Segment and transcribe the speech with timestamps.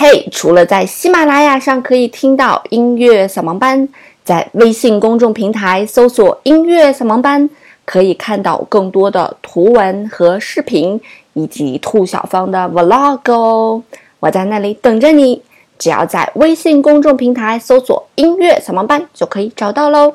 [0.00, 3.88] 嘿，除了在喜马拉雅上可以听到音乐扫盲班，
[4.22, 7.50] 在微信公众平台搜索“音乐扫盲班”，
[7.84, 11.00] 可以看到更多的图文和视频，
[11.32, 13.82] 以及兔小芳的 vlog 哦。
[14.20, 15.42] 我在那里等着你，
[15.80, 20.14] 只要在微信公众平台搜索“音乐扫盲班”就可以找到喽。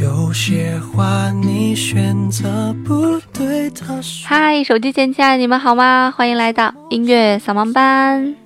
[0.00, 6.14] 有些话你选择不对他说嗨，手机前亲爱的你们好吗？
[6.16, 8.36] 欢迎来到音乐扫盲班。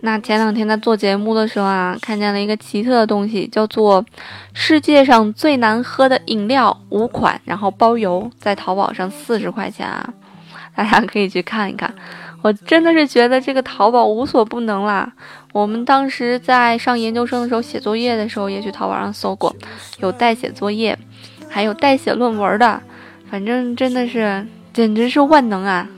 [0.00, 4.04] 那前两天在做节目的时候啊，看见了一个奇特的东西，叫做
[4.52, 10.12] 世界上最难喝的饮料五款，然后包邮，在淘宝上四十块钱啊，
[10.76, 11.94] 大家可以去看一看。
[12.44, 15.10] 我真的是觉得这个淘宝无所不能啦。
[15.50, 19.56] 我们当时在上研究生的时候写作业的时候，也去淘宝上搜过，
[20.00, 20.98] 有代写作业，
[21.48, 22.78] 还有代写论文的，
[23.30, 25.88] 反正真的是简直是万能啊！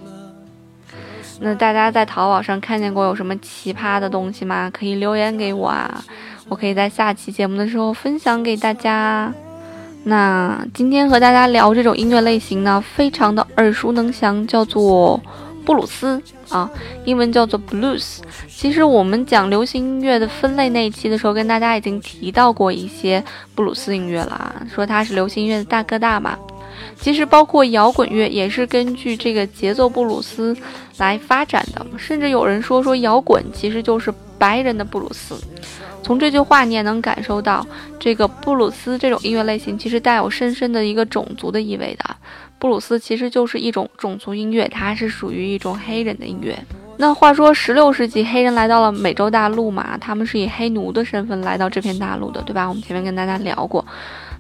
[1.41, 4.71] 那大家在淘宝上看见过有什么奇葩的东西吗？
[4.73, 6.01] 可以留言给我啊，
[6.49, 9.35] 我可以在下期节目的时候分享给大家。
[10.05, 15.21] 那今天和大家聊这种音乐类型呢，非常的耳熟能详，叫做。
[15.67, 16.71] 布鲁斯啊，
[17.05, 18.21] 英文叫做 blues。
[18.49, 23.23] 其实我们讲流行音乐的分类那一期的时候，跟大家已经提到过一些
[23.55, 26.39] 布鲁斯音乐了啊，说它是流行音乐的大哥大嘛。
[26.99, 30.57] 其实包括摇滚乐也是根据这个节奏布鲁斯
[30.99, 35.35] 来发展的，甚至有人说说摇滚其实就是白人的布鲁斯。
[36.03, 37.67] 从这句话你也能感受到，
[37.99, 42.17] 这个布鲁斯这种音乐类型其实带有深深的一个种族的意味的。
[42.59, 46.57] 布鲁斯其实就是一种种族音乐，它是属于一种黑人的音乐。
[46.99, 52.67] 那话说，十六世纪黑人来到了美洲大陆嘛，他们是以黑奴的身份来到这片大陆的，对吧？
[52.67, 53.85] 我们前面跟大家聊过。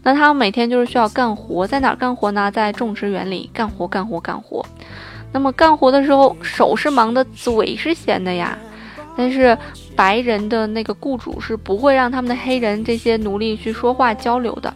[0.02, 2.50] 那他们每天就是需要干活，在哪儿干活呢？
[2.50, 4.64] 在种植园里干活，干活，干活。
[5.32, 8.56] 那么干活的时候，手是忙的，嘴是闲的呀。
[9.18, 9.56] 但是
[9.94, 14.72] 白人的那个雇主是不会让他们的黑人这些奴隶去说话交流的，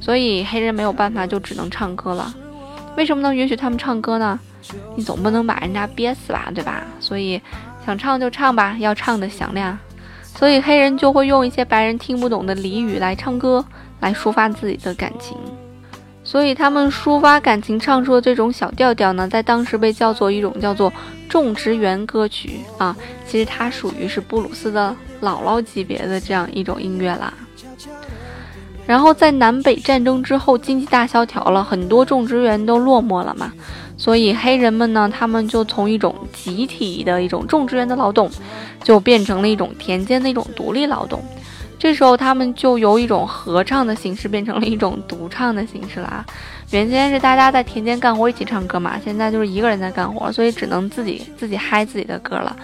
[0.00, 2.32] 所以黑人没有办法，就只能唱歌了。
[2.96, 4.38] 为什么能允许他们唱歌呢？
[4.96, 6.84] 你总不能把人家憋死吧，对吧？
[7.00, 7.40] 所以
[7.84, 9.78] 想唱就唱吧，要唱的响亮。
[10.24, 13.64] 所以黑人就会用一些白人听不懂的俚语来唱歌，
[14.00, 15.36] 来抒发自己的感情。
[16.24, 20.90] 所以他们抒发感情唱出的这种小调调呢，在当时被叫做一种叫做
[21.28, 22.96] 种植园歌曲啊。
[23.26, 27.34] 其实它属于是布鲁斯的姥姥级别的这样一种音乐啦。
[28.86, 33.52] 然后在南北战争之后，经济大萧条了，很多种植园都落寞了嘛，
[33.96, 38.30] 所以黑人们呢，他们就从一种集体的一种种植园的劳动，
[38.82, 41.22] 就变成了一种田间的一种独立劳动。
[41.78, 46.24] 这时候他们就由一种合唱的形式变成了一种独唱的形式了啊。
[46.70, 52.54] 原先是大家在田间干活一起唱歌嘛，现在就是一个人在干活，所以只能自己自己嗨自己的歌了。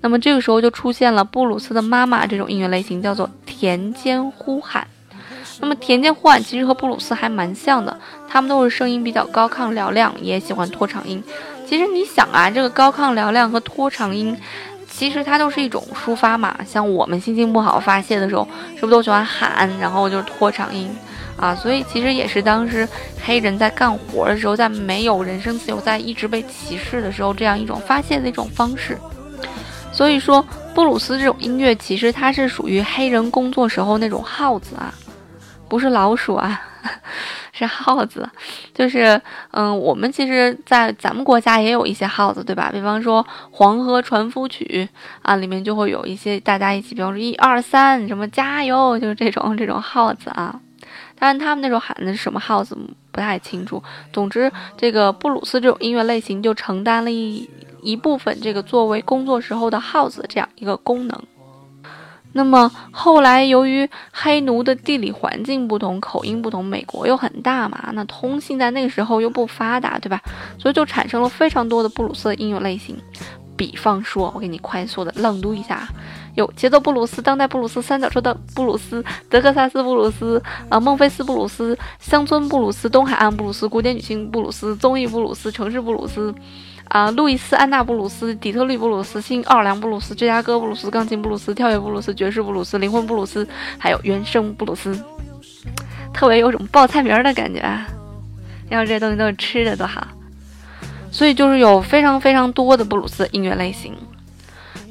[0.00, 4.86] 那么这个时候就出现了布鲁斯的妈妈这种音乐类型，叫做田间呼喊。
[5.60, 7.96] 那么田间呼喊其实和布鲁斯还蛮像的，
[8.28, 11.22] 他们都是声音比较高亢嘹亮，也喜欢拖长音。
[11.68, 14.36] 其实你想啊，这个高亢嘹亮和拖长音，
[14.88, 16.56] 其实它都是一种抒发嘛。
[16.66, 20.90] 像我们心情不好发泄的时候，是不是都喜欢喊，然后就是拖长音
[21.36, 21.54] 啊？
[21.54, 22.88] 所以其实也是当时
[23.22, 28.98] 黑人在干活的时候，在没有人身自由，在一直被歧视的时候，这样一种发泄的一种方式。
[29.92, 30.44] 所以说，
[30.74, 34.92] 布鲁斯这种音乐其实它是属于黑人工作时候那种号子啊。
[35.70, 36.60] 不是老鼠啊，
[37.52, 38.28] 是耗子。
[38.74, 39.20] 就是，
[39.52, 42.70] 嗯，我们其实，在咱们国家也有一些耗子，对吧？
[42.72, 43.22] 比方说
[43.52, 44.88] 《黄河船夫曲》
[45.22, 50.60] 啊，里面就会有一些大家一起，比方说一二三，什么加油，就是这种这种耗子啊。
[51.16, 52.76] 当然，他们那时候喊的是什么耗子
[53.12, 53.80] 不太清楚。
[54.12, 57.48] 总之，这个布鲁斯这种音乐类型就承担了一
[57.82, 61.22] 一部分这个作为工作时候的耗子这样一个功能。
[62.32, 70.20] 那么后来，由于黑奴的地理环境不同、口音不同，美国又很大嘛，那通信在那个时候又不发达，对吧？
[70.58, 72.96] 所以就产生了非常多的布鲁斯的音乐类型。
[73.56, 75.86] 比方说，我给你快速的朗读一下：
[76.34, 86.34] 有节奏布鲁斯、当代布鲁斯、三角洲的布鲁斯、德克萨斯布鲁斯、啊孟菲斯布鲁斯、乡村布鲁斯、东海岸布鲁斯、古典女性布鲁斯、综艺布鲁斯、城市布鲁斯。
[86.90, 93.46] 啊，路易斯安娜布鲁斯、底特律布鲁斯、新奥尔良布鲁斯、芝加哥布鲁斯、钢琴布鲁斯、跳跃布鲁斯、爵士布鲁斯、灵魂布鲁斯，
[93.78, 95.00] 还有原声布鲁斯，
[96.12, 97.62] 特别有种报菜名的感觉。
[98.70, 100.04] 要这些东西都是吃的多好，
[101.12, 103.96] 所以就是有非常非常多的布鲁斯音乐类型。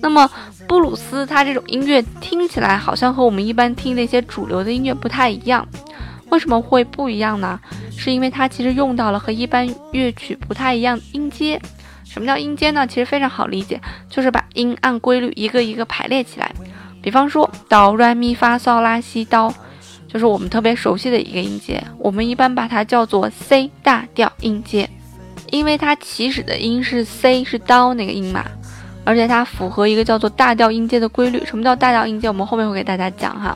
[0.01, 0.29] 那么
[0.69, 5.67] 布鲁斯它这种音乐听起来好像和我们一般听那些主流的音乐不太一样，
[6.29, 7.59] 为什么会不一样呢？
[7.97, 11.61] 是因为它其实用到了和一般乐曲不太一样的音阶。
[12.09, 12.87] 什么叫音阶呢？
[12.87, 13.79] 其实非常好理解，
[14.09, 16.51] 就是把音按规律一个一个排列起来。
[17.01, 19.53] 比方说哆来咪发嗦拉西哆，
[20.07, 24.89] 就是我们特别熟悉的一个音阶，我们一般把它叫做 C 大调音阶，
[25.51, 28.43] 因为它起始的音是 C 是哆那个音嘛，
[29.05, 31.45] 而且它符合一个叫做大调音阶的规律。
[31.45, 32.27] 什么叫大调音阶？
[32.27, 33.55] 我们后面会给大家讲哈。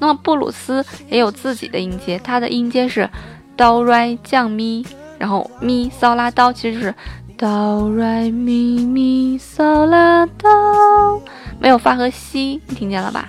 [0.00, 3.08] 那么布鲁斯也有自己的音阶，它的音阶是
[3.56, 4.84] 哆来降咪，
[5.18, 6.94] 然后咪嗦拉哆，其实就是
[7.38, 11.22] 哆来咪咪嗦啦哆，
[11.60, 13.28] 没有发和西，你听见了吧？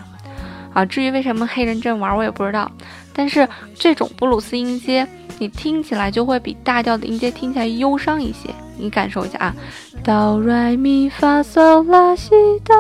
[0.74, 2.71] 啊，至于为什么黑人这么玩，我也不知道。
[3.12, 3.45] 但是
[3.75, 5.06] 这种布鲁斯音阶，
[5.39, 8.50] 你听起来就会比大调的音阶听起来忧伤一些。
[8.77, 9.56] 你感受一下啊，
[10.06, 12.30] 哆来咪发嗦啦西
[12.63, 12.75] 哆，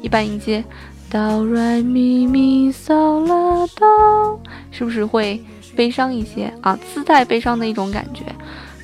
[0.00, 0.64] 一般音阶。
[1.10, 5.44] 哆来咪咪嗦啦哆，是不是会
[5.76, 6.78] 悲伤一些啊？
[6.94, 8.24] 自带悲伤的一种感觉。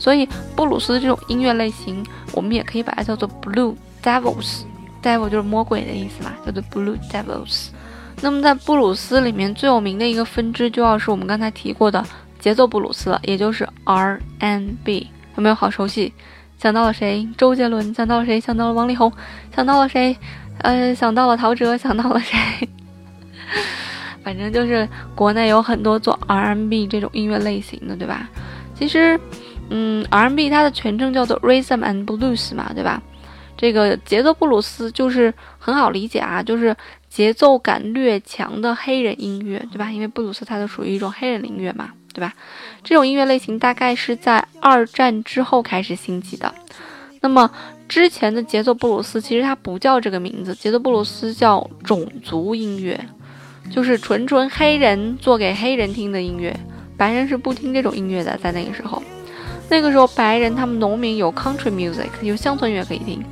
[0.00, 0.26] 所以
[0.56, 4.62] 布鲁斯这种音乐类型，我们也可以把它叫做 Blue Devils。
[5.02, 7.69] Devil 就是魔鬼的意思嘛，叫做 Blue Devils。
[8.23, 12.05] 那么在布鲁斯里面最有名的一个分支，就要是我们刚才提过的
[12.38, 15.08] 节奏布鲁斯了，也就是 R&B。
[15.37, 16.12] 有没有好熟悉？
[16.58, 17.26] 想到了谁？
[17.38, 17.94] 周杰伦。
[17.94, 18.41] 想到了谁？
[18.41, 19.11] 想到了王力宏。
[19.55, 20.17] 想到了谁？
[20.58, 22.69] 呃，想到了陶喆，想到了谁？
[24.23, 28.29] 反正就是国内有很多做 R&B 这种音乐类型的，对吧？
[28.75, 29.19] 其实，
[29.70, 33.02] 嗯，R&B 它的全称叫做 Rhythm and Blues 嘛，对吧？
[33.56, 36.75] 这个节奏布鲁斯就是很好理解啊，就是
[37.08, 39.90] 节奏感略强的黑人音乐，对吧？
[39.90, 42.32] 因为布鲁斯它就属于一种黑人音乐嘛，对吧？
[42.82, 46.55] 这种音乐类型大概是在二战之后开始兴起的。
[47.20, 47.50] 那么
[47.87, 52.99] 之前的节奏布鲁斯其实它不叫这个名字，节奏布鲁斯叫种族音乐，
[53.70, 56.58] 就是纯纯黑人做给黑人听的音乐，
[56.96, 58.38] 白人是不听这种音乐的。
[58.38, 59.02] 在那个时候，
[59.70, 63.25] 那个时候白人他们农民有 country music，有乡村乐可以听，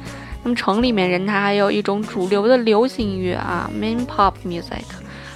[0.45, 4.85] 那么城里面人他还有一种主流的流行音乐啊，main pop music，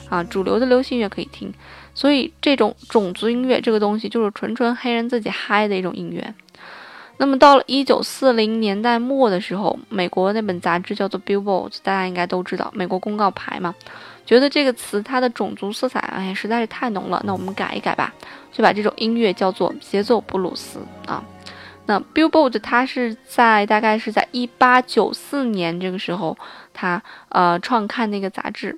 [0.09, 1.53] 啊，主流的流行乐可以听，
[1.93, 6.33] 所以这种种族音乐这个东西就是纯纯黑人自己嗨的一种音乐。
[7.19, 13.73] 那么到了一九四零年代末的时候，美国那本杂志叫做 Billboard，大家应该都知道，美国公告牌嘛，
[14.27, 18.13] 觉得这个词它的种族色彩哎实在是太浓了，那我们改一改吧，
[18.51, 21.23] 就把这种音乐叫做节奏布鲁斯啊。
[21.87, 26.37] 那 Billboard 它是在大概是在一八九四年这个时候，
[26.73, 28.77] 它呃创刊那个杂志，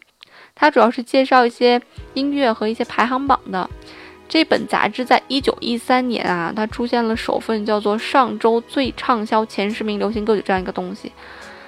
[0.54, 1.80] 它主要是介绍一些
[2.12, 3.70] 音乐和一些排行榜的。
[4.28, 11.12] 这本杂志在一九一三年啊，它出现了首份叫做上周最畅销前十名流行歌曲这样一个东西，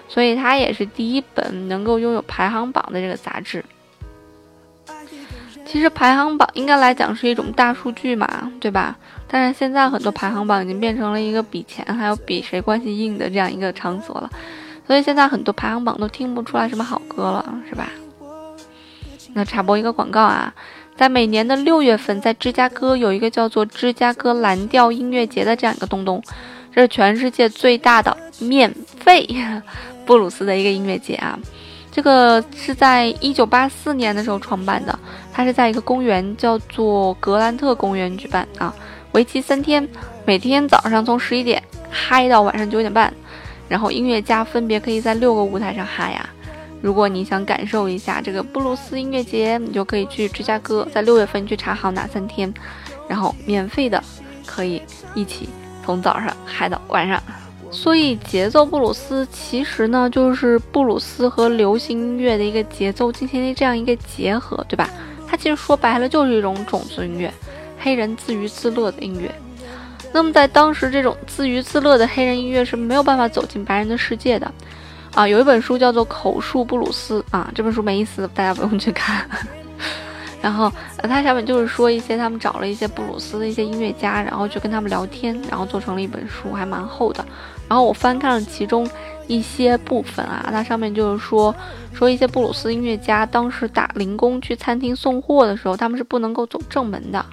[0.08, 3.64] 所以它也是第一本能够拥有排行榜的这个杂志。
[5.64, 8.96] 其实排行榜应该来讲是一种大数据嘛，对吧？
[9.28, 14.30] 但是现在很多排行榜已经变成了一个比钱还有比谁关系硬的这样一个场所了，
[14.86, 17.90] 所以现在很多排行榜都听不出来什么好歌了，是吧？
[19.34, 20.52] 那插播一个广告啊。
[20.96, 26.22] 在每年的六月份，在芝加哥有一个叫做芝加哥蓝调音乐节的这样一个东东，
[26.74, 29.28] 这是全世界最大的免费
[30.06, 31.38] 布鲁斯的一个音乐节啊。
[31.92, 34.98] 这个是在一九八四年的时候创办的，
[35.32, 38.74] 它是在一个公园叫做格兰特公园举办啊，
[39.12, 39.86] 为期三天，
[40.24, 43.12] 每天早上从十一点嗨到晚上九点半，
[43.68, 46.28] 然后音乐家分别可以在六个舞台上嗨呀。
[46.82, 52.52] 如果你想感受一下这个布鲁斯音乐节，你就可以去芝加哥，在六月份去查好哪三天，
[53.08, 54.02] 然后免费的
[54.44, 54.82] 可以
[55.14, 55.48] 一起
[55.84, 57.20] 从早上嗨到晚上。
[57.70, 64.88] 所以节奏布鲁斯其实呢，就是布鲁斯和流行音乐的一个节奏进行的这样一个结合，对吧？
[65.26, 67.32] 它其实说白了就是一种种族音乐，
[67.80, 69.34] 黑人自娱自乐的音乐。
[70.12, 74.50] 那么在当时，这种自娱自乐的黑人音乐是没有办法走进白人的世界的。
[75.16, 79.26] 啊，有一本书叫做《口述布鲁斯》啊，这本书没意思，大家不用去看。
[80.42, 87.24] 然后，呃，它下面就是说一些他们找了一些布鲁斯的一些音乐家，然后去跟他们聊天，然后做成了一本书，还蛮厚的。
[87.66, 88.86] 然后我翻看了其中
[89.26, 91.52] 一些部分啊，它上面就是说
[91.94, 97.24] 说一些布鲁斯音乐家当时打零工去餐厅送货的时候，他们是不能够走正门的，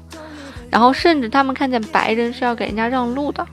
[0.70, 3.46] 然后甚至他们看见白人是要给人家让路的。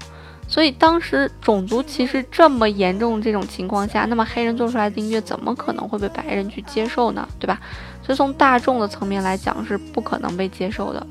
[0.51, 7.27] 所以当时种族歧视这么严重这种情况下，那么黑人做出来的音乐怎么可能会被白人去接受呢？
[7.39, 7.61] 对吧？
[8.03, 11.07] 所以从大众的层面来讲是不可能被接受的。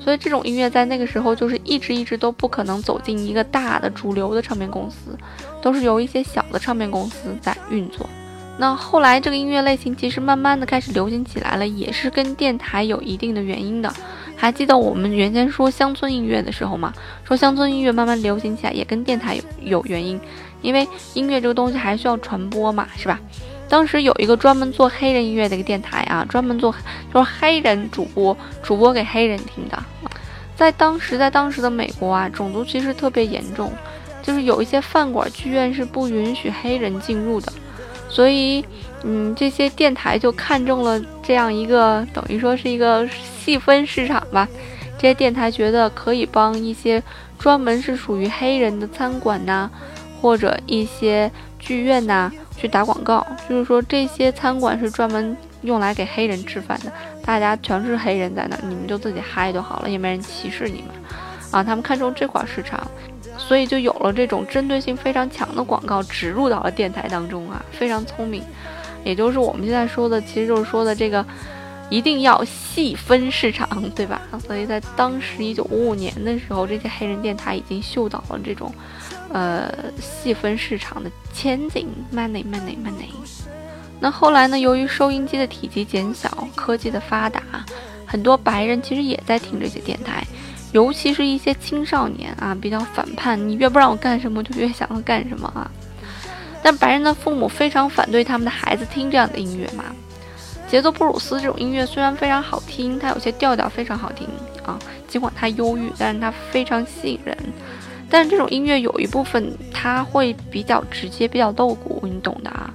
[0.00, 5.16] 所以这种音乐在那个时候就是一直一直都不可能走进一个大的主流的唱片公司，
[5.62, 8.04] 都是由一些小的唱片公司在运作。
[8.58, 13.92] 那后来这个音乐类型其实慢慢的开始流行起来了，也是跟电台有一定的原因的。
[14.36, 16.92] 还记得我们原先说乡村音乐的时候吗？
[17.24, 20.20] 说乡村音乐慢慢流行起来也跟电台有有原因，
[20.60, 23.18] 因为音乐这个东西还需要传播嘛，是吧？
[23.68, 26.74] 当时有一个专门做黑人音乐的一个电台啊，专门做
[27.12, 29.82] 就是黑人主播，主播给黑人听的。
[30.54, 33.72] 在当时，在当时的美国啊，种族歧视特别严重，
[34.22, 37.52] 就是有一些饭馆、剧院是不允许黑人进入的，
[38.14, 38.64] 所以，
[39.02, 44.46] 嗯，这些电台就看中了这样一个等于说是一个细分市场吧。
[44.96, 47.02] 这些电台觉得可以帮一些
[47.36, 49.68] 专门是属于黑人的餐馆呐，
[50.22, 51.28] 或者一些
[51.58, 56.92] 剧院呐去打广告，就是说这些餐馆是专门用来给黑人吃饭的。
[57.24, 60.94] 大家全是黑人在那，你们就自己嗨就好了，也没人歧视你们，
[61.50, 62.86] 啊，他们看中这块市场，
[63.36, 68.42] 所以就有了这种针对性非常强的广告植入到了电台当中啊，非常聪明，
[69.04, 71.24] 也就是我们现在说的，其实就是说的这个，
[71.90, 74.22] 一定要细分市场，对吧？
[74.46, 78.72] 所以在当时一九五五年的时候，这些黑人电台已经嗅到了这种，
[79.32, 83.12] 呃，细分市场的前景，money money money。
[84.00, 84.58] 那后来呢？
[84.58, 87.40] 由于收音机的体积减小，科技的发达，
[88.04, 90.22] 很多白人其实也在听这些电台，
[90.74, 95.70] 尤其是一些青少年啊，比较反叛，你越不让我干什么，就越想要干什么啊。
[96.64, 99.84] 但白人的父母非常反对他们的孩子听这样的音乐嘛。
[100.66, 104.26] 节奏布鲁斯这种音乐虽然非常好听，它有些调调非常好听
[104.64, 104.76] 啊，
[105.06, 107.38] 尽管它忧郁，但是它非常吸引人。
[108.10, 112.74] 但是这种音乐有一部分它会比较直接，比较露骨，你懂的啊。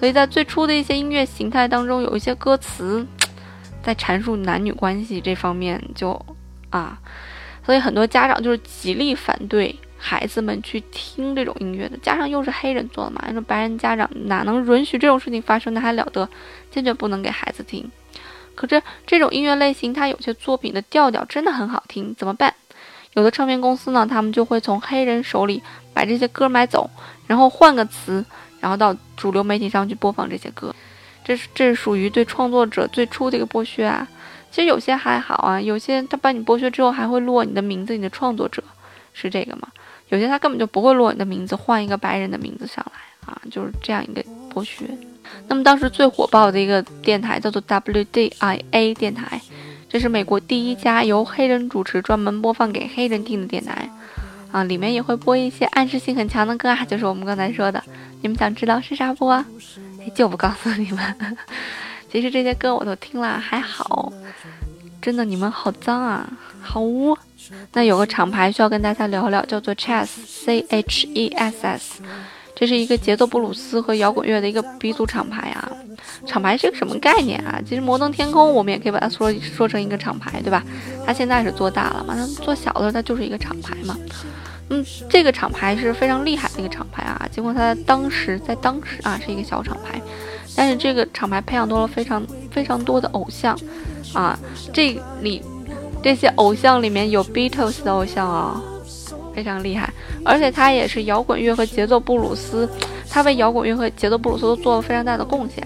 [0.00, 3.06] 所以在最初的一些音乐形态当中，有一些歌词
[3.80, 6.20] 在阐述男女关系这方面，就
[6.70, 6.98] 啊，
[7.64, 11.96] 所以很多家长就是极力反对孩子们去听这种音乐的。
[11.98, 15.72] 加上又是黑人做的嘛，你说白人家长哪能允许这种事情发生？
[15.74, 16.28] 那还了得？
[16.70, 17.90] 坚决不能给孩子听。
[18.54, 22.54] 可是这种音乐类型，它有些作品的调调真的很好听，怎么办？
[23.14, 25.62] 有的唱片公司呢，他们就会从黑人手里
[25.94, 26.88] 把这些歌买走，
[27.26, 28.24] 然后换个词。
[28.60, 30.74] 然后到主流媒体上去播放这些歌，
[31.24, 34.04] 这是这是属于对创作者最初的一个剥削啊。
[34.50, 38.62] 其实有些还好啊，有些他把你剥削之后还会落你的名字，你的创作者
[39.12, 39.68] 是这个吗？
[40.08, 44.84] 有些他根本就不会落你的名字，换一个白人的名字上来啊，就是这样一个剥削。
[45.46, 49.40] 那么当时最火爆的一个电台叫做 WDIA 电台，
[49.88, 53.90] 这是美国第一家由黑人主持、专门播放给黑人听的电台
[54.50, 57.82] 啊，里面也会播一些暗示性很强的歌啊，就是我们刚才说的。
[58.22, 59.28] 你们想知道是啥不？
[59.28, 59.44] 哎，
[60.14, 61.36] 就不告诉你们。
[62.10, 64.12] 其实这些歌我都听了，还好。
[65.00, 66.28] 真的，你们好脏啊，
[66.60, 67.16] 好污。
[67.72, 72.02] 那有个厂牌需要跟大家聊聊，叫做 Chess，C H E S S。
[72.54, 75.70] 这是一个节奏布鲁斯和摇滚乐的一个鼻祖厂牌啊。
[76.26, 77.60] 厂牌是个什么概念啊？
[77.64, 80.64] 其实摩登天空我们也可以把它说说成一个厂牌，对吧？
[81.06, 83.96] 它现在是做大了嘛，它做小了它就是一个厂牌嘛。
[84.70, 87.28] 嗯，这个厂牌是非常厉害的一个厂牌啊。
[87.30, 90.02] 尽管它当时在当时啊是一个小厂牌，
[90.58, 93.56] 但是这个厂牌培养多了非常非常多的偶像
[94.12, 94.36] 啊。
[94.72, 95.40] 这里
[96.02, 98.60] 这些偶像里面有 Beatles 的偶像啊，
[99.32, 99.88] 非常厉害。
[100.24, 102.68] 而且他也是摇滚乐和节奏布鲁斯，
[103.08, 105.64] 他为摇滚乐和节奏布鲁斯都做了非常大的贡献。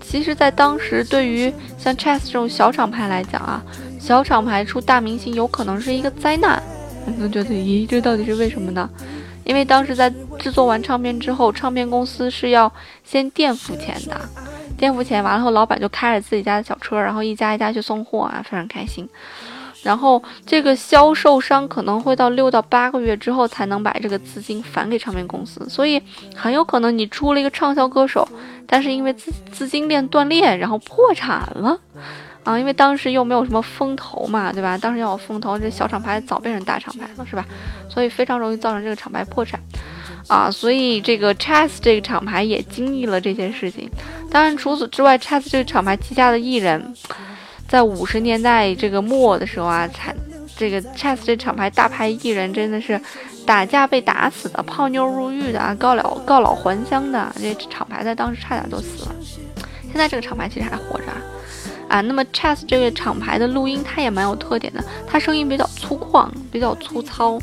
[0.00, 3.62] 其实，在当时对于像 Chess 这种小厂牌来讲啊，
[4.00, 6.62] 小厂牌出大明星有可能是一个灾难。
[7.04, 8.88] 很多人觉得，咦，这到底是为什么呢？
[9.44, 10.08] 因为当时在
[10.42, 12.70] 制作完唱片之后，唱片公司是要
[13.04, 14.20] 先垫付钱的，
[14.76, 19.08] 垫付钱完了后，老板就开着自己家的小车，然后一家一家去送货啊，非常开心。
[19.84, 26.02] 然后这个销售商可能会到六到八个月之后才能把这个资金返给唱片公司，所以
[26.34, 28.28] 很有可能你出了一个畅销歌手，
[28.66, 31.78] 但是因为资资金链断裂，然后破产了。
[32.44, 34.76] 啊，因为当时又没有什么风投嘛，对吧？
[34.76, 37.46] 当时要有风投，这小厂牌早变成大厂牌了，是吧？
[37.88, 39.60] 所以非常容易造成这个厂牌破产，
[40.28, 43.90] 啊，所以这个 Chess 这个厂牌也经历了这件事情。
[44.30, 46.94] 当然，除此之外，Chess 这个厂牌旗下的艺人，
[47.68, 50.16] 在五十年代这个末的时候啊，产
[50.56, 53.00] 这个 Chess 这厂牌大牌艺人真的是
[53.44, 59.14] 打架被打死的，泡妞入狱的啊，告老告老还乡的，这厂牌在当时差点都死了。
[59.82, 61.20] 现在这个厂牌其实还活着啊。
[61.88, 67.38] 啊，那么 Chess 这个厂牌的录音它也蛮有特点的，它声音比较粗犷，比较粗糙，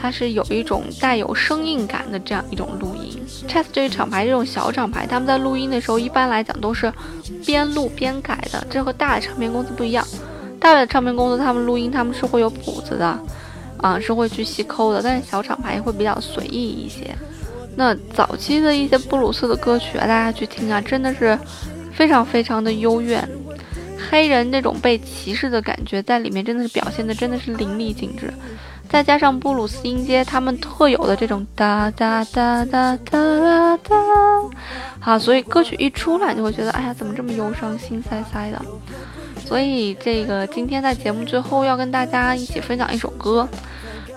[0.00, 3.20] 它是有一种带有生硬感的这样一种录音。
[3.48, 6.92] Chess 这一厂牌这种小厂牌，他们在录音的时候一般来讲都是
[7.44, 10.06] 边录边改的，这和大的唱片公司不一样。
[10.58, 13.18] 大的唱片公司他们录音他们是会有谱子的，
[13.78, 17.14] 啊，是会去细抠的，但是小厂牌会比较随意一些。
[17.76, 21.38] 那早期的一些布鲁斯的歌曲啊，大家去听啊，真的是
[21.92, 23.26] 非常非常的幽怨。
[24.10, 28.32] 黑人那种被歧视的感觉在里面真的是表现的真的是淋漓尽致，
[28.90, 33.96] 再加上布鲁斯音阶他们特有的这种哒哒哒哒哒哒，
[34.98, 38.60] 好，所以歌曲一出来你就会觉得，哎呀，怎么这么忧伤、心塞塞的？
[39.46, 43.48] 所以这个今天在节目最后要跟大家一起分享一首歌，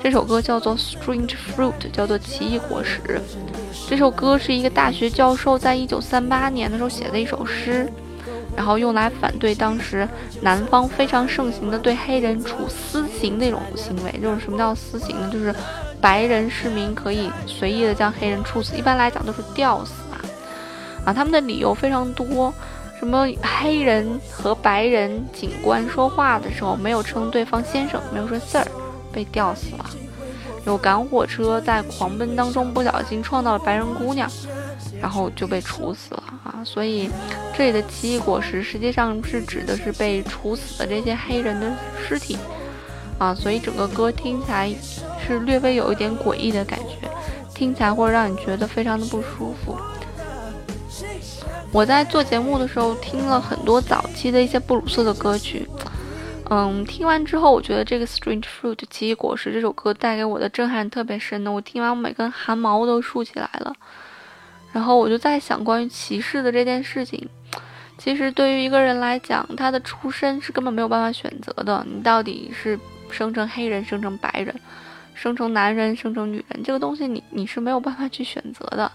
[0.02, 3.22] 这首歌叫做《Strange Fruit》，叫做奇异果实。
[3.88, 7.88] 这首歌是一个大学教授在一九三八年的时候写的一首诗。
[8.56, 10.08] 然后用来反对当时
[10.42, 15.30] 南方非常盛行的对黑人处私刑那种行为，就是什么叫私刑呢？
[15.32, 15.54] 就是
[16.00, 20.22] 白人市民可以随意的将黑人处死，一般来讲都是吊死啊。
[21.06, 22.54] 啊，他们的理由非常多，
[23.00, 23.28] 什么
[23.60, 28.66] 黑人和白人警官说话的时候没有称对方先生，没有说 sir，
[29.12, 29.86] 被吊死了。
[30.66, 34.30] 有赶火车在狂奔当中不小心撞到了白人姑娘。
[35.04, 36.64] 然后就被处死了啊！
[36.64, 37.10] 所以
[37.54, 41.76] 这里的奇异果实实际上是指的是被处死的这些黑人的
[42.08, 42.38] 尸体
[43.20, 43.36] 啊！
[43.36, 44.74] 所以整个歌听起来
[45.20, 47.10] 是略微有一点诡异的感觉，
[47.54, 49.78] 听起来会让你觉得非常的不舒服。
[51.74, 55.68] 我在做节目的时候听了很多早期的一些布鲁斯的歌曲，
[56.50, 63.74] 嗯，听完之后我觉得这个《Strange Fruit》奇异果实这首歌带给我的震撼特别深的，我听完我每根汗毛都竖起来了。
[64.74, 67.30] 然后我就在想，关于歧视的这件事情，
[68.00, 71.86] 其实对于一个人来讲，他的出身是根本没有办法选择的。
[71.88, 72.78] 你到底是
[73.12, 74.54] 生成黑人、生成白人、
[75.14, 78.92] 生成男人、生成女人，这个东西你你是没有办法去选择的。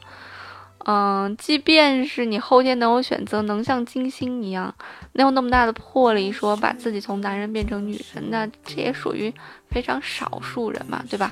[0.84, 4.74] 嗯，即便是你后天能有选择，能像金星一样，
[5.12, 9.32] 能有那么大的魄力，说把自己从男人变成女人，那这也属于
[9.70, 11.30] 非常少数人嘛，对吧？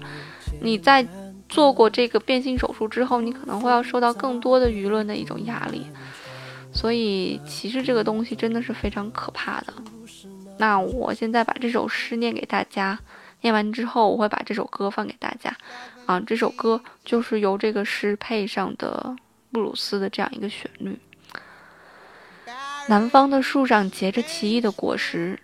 [0.60, 1.04] 你在。
[1.48, 5.86] 做过这个变性手术之后，你可能会要受到更多的舆论的一种压力，
[6.72, 9.72] 所以歧视这个东西真的是非常可怕的。
[10.58, 12.98] 那我现在把这首诗念给大家，
[13.42, 15.56] 念完之后我会把这首歌放给大家。
[16.06, 19.14] 啊，这首歌就是由这个诗配上的
[19.52, 20.98] 布鲁斯的这样一个旋律。
[22.88, 25.38] 南方的树上结着奇异的果实，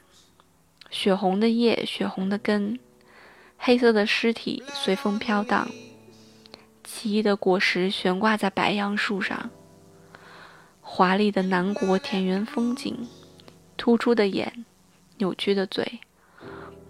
[0.90, 2.78] 血红的叶，血红的根，
[3.56, 5.68] 黑色的尸体随风飘荡。
[6.84, 9.50] 奇异的果实悬挂在白杨树上，
[10.80, 13.06] 华丽的南国田园风景，
[13.76, 14.64] 突出的眼，
[15.18, 16.00] 扭曲的嘴，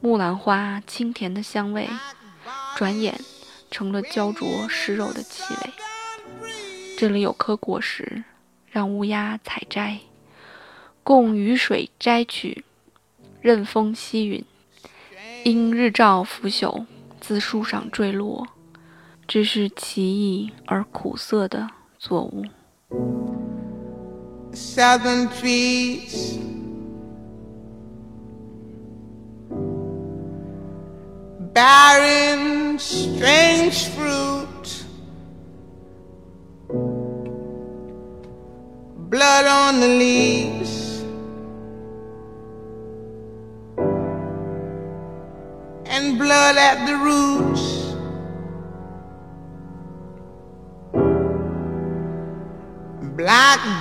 [0.01, 1.89] 木兰花清甜的香味，
[2.77, 3.21] 转眼
[3.71, 5.73] 成了焦灼湿肉的气味。
[6.99, 8.25] 这里有颗果实，
[8.69, 10.01] 让乌鸦采摘，
[11.03, 12.65] 供雨水摘取，
[13.41, 14.45] 任风吸吮，
[15.45, 16.87] 因日照腐朽，
[17.21, 18.47] 自树上坠落。
[19.32, 21.68] 这是奇异而苦涩的
[21.98, 22.46] 作物。
[24.54, 26.40] Southern trees,
[31.54, 34.86] barren, strange fruit,
[39.10, 41.04] blood on the leaves,
[45.86, 47.81] and blood at the roots.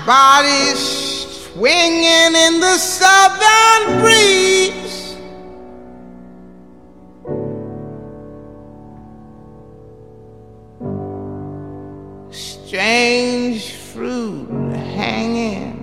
[0.06, 0.80] Bodies
[1.54, 5.18] swinging in the southern breeze.
[12.30, 15.78] Strange fruit hanging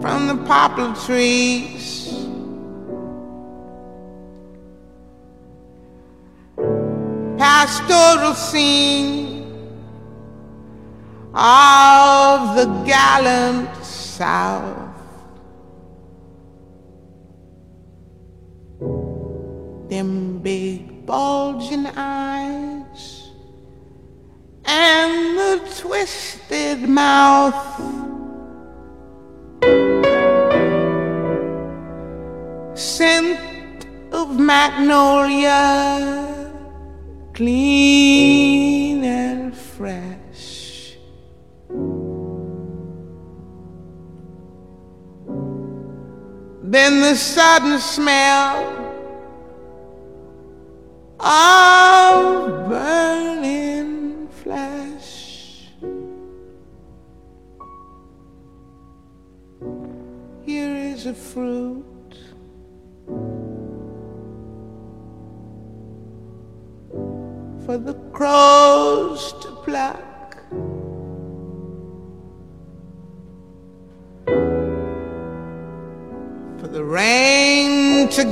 [0.00, 2.08] from the poplar trees.
[7.38, 9.29] Pastoral scene
[11.34, 14.88] of the gallant South.
[19.88, 23.30] Them big bulging eyes
[24.64, 27.54] and the twisted mouth.
[32.74, 35.60] Scent of magnolia,
[37.34, 40.09] clean and fresh.
[46.70, 48.62] Then the sudden smell
[51.18, 51.89] of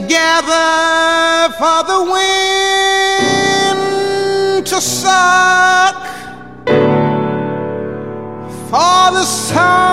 [0.09, 3.81] together for the wind
[4.66, 6.07] to suck,
[8.71, 9.88] for the sun